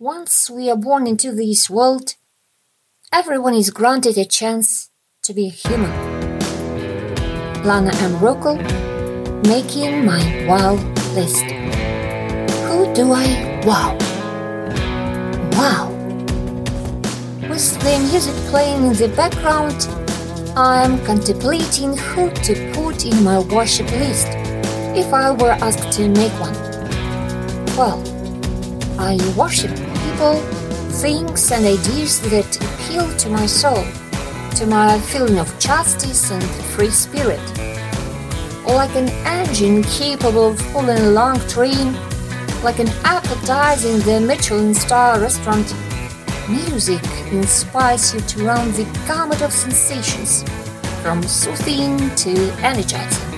[0.00, 2.14] Once we are born into this world,
[3.12, 4.90] everyone is granted a chance
[5.24, 5.90] to be human.
[7.64, 8.16] Lana M.
[8.20, 8.58] Rockwell,
[9.42, 10.74] making my wow
[11.16, 11.42] list.
[12.68, 13.98] Who do I wow?
[15.58, 15.90] Wow.
[17.50, 19.88] With the music playing in the background,
[20.56, 24.28] I am contemplating who to put in my worship list
[24.96, 26.54] if I were asked to make one.
[27.76, 28.00] Well,
[29.00, 30.40] I worship people,
[31.00, 33.84] things, and ideas that appeal to my soul,
[34.56, 37.40] to my feeling of justice and free spirit.
[38.66, 41.94] Like an engine capable of pulling a long train,
[42.62, 45.74] like an appetizer in the Michelin star restaurant,
[46.48, 50.44] music inspires you to run the gamut of sensations,
[51.02, 53.34] from soothing to energizing.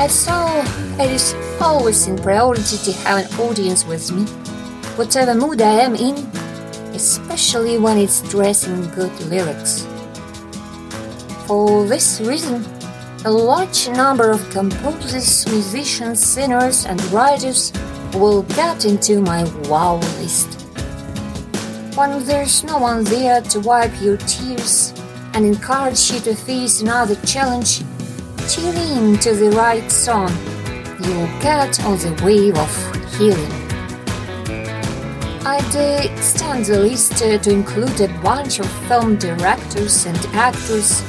[0.00, 0.62] And so,
[0.98, 4.24] it is always in priority to have an audience with me,
[4.96, 6.16] whatever mood I am in,
[6.94, 9.86] especially when it's dressed in good lyrics.
[11.46, 12.64] For this reason,
[13.24, 17.72] a large number of composers, musicians, singers, and writers
[18.14, 20.60] will get into my wow list.
[21.96, 24.94] When there's no one there to wipe your tears
[25.32, 27.78] and encourage you to face another challenge,
[28.48, 30.30] tune in to the right song.
[31.02, 33.63] You'll get on the wave of healing.
[35.46, 41.02] I'd extend the list uh, to include a bunch of film directors and actors,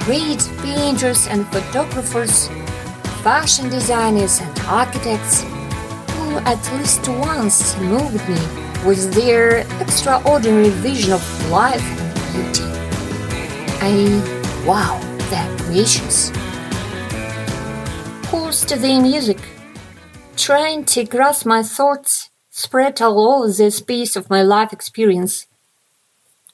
[0.00, 2.48] great painters and photographers,
[3.22, 8.40] fashion designers and architects, who at least once moved me
[8.84, 12.64] with their extraordinary vision of life and beauty.
[13.80, 14.98] I wow
[15.30, 16.32] their creations.
[18.28, 19.38] Pulse to the music,
[20.36, 22.27] trying to grasp my thoughts
[22.58, 25.46] spread all over the space of my life experience.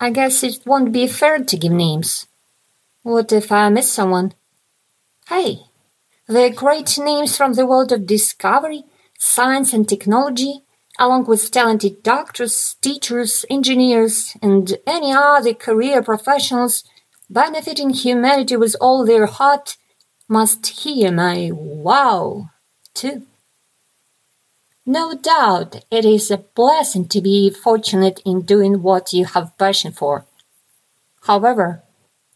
[0.00, 2.26] I guess it won't be fair to give names.
[3.02, 4.32] What if I miss someone?
[5.28, 5.58] Hey,
[6.26, 8.84] the great names from the world of discovery,
[9.18, 10.62] science, and technology,
[10.98, 16.82] along with talented doctors, teachers, engineers, and any other career professionals
[17.28, 19.76] benefiting humanity with all their heart,
[20.28, 22.48] must hear my wow,
[22.94, 23.26] too.
[24.90, 29.92] No doubt it is a blessing to be fortunate in doing what you have passion
[29.92, 30.26] for.
[31.22, 31.84] However,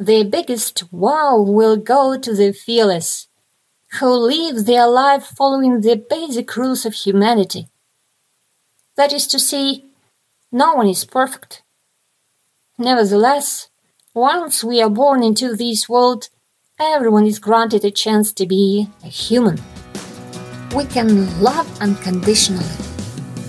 [0.00, 3.28] the biggest wow will go to the fearless,
[4.00, 7.68] who live their life following the basic rules of humanity.
[8.96, 9.84] That is to say,
[10.50, 11.62] no one is perfect.
[12.76, 13.68] Nevertheless,
[14.12, 16.30] once we are born into this world,
[16.80, 19.60] everyone is granted a chance to be a human.
[20.74, 22.62] We can love unconditionally,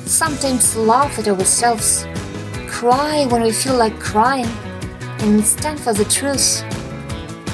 [0.05, 2.07] sometimes laugh at ourselves,
[2.67, 4.49] cry when we feel like crying,
[5.19, 6.63] and stand for the truth.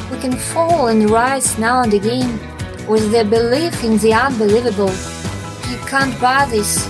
[0.09, 2.39] We can fall and rise now and again
[2.87, 4.93] with the belief in the unbelievable.
[5.69, 6.87] You can't buy this.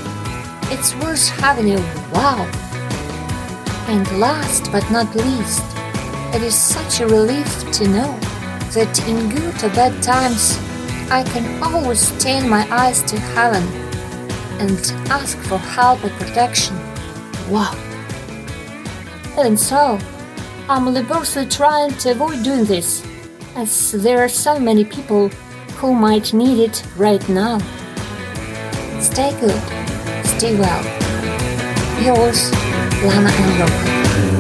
[0.70, 1.80] It's worth having a
[2.14, 2.46] wow.
[3.88, 5.64] And last but not least,
[6.36, 8.20] it is such a relief to know
[8.76, 10.60] that in good or bad times,
[11.10, 13.64] I can always turn my eyes to heaven
[14.60, 14.78] and
[15.10, 16.76] ask for help or protection.
[17.50, 17.74] Wow!
[19.40, 19.98] Even so,
[20.68, 23.06] I'm laboriously trying to avoid doing this,
[23.56, 25.30] as there are so many people
[25.78, 27.60] who might need it right now.
[29.00, 29.62] Stay good,
[30.26, 30.84] stay well.
[32.04, 32.52] Yours,
[33.02, 33.62] Lana M.
[33.62, 34.37] Rockwell.